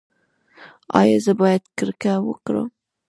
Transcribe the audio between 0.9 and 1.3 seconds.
ایا